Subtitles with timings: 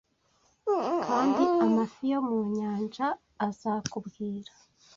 [1.05, 3.07] Kandi amafi yo mu nyanja
[3.47, 4.51] azakubwira